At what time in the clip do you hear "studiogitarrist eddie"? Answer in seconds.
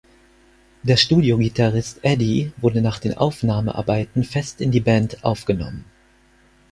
0.97-2.51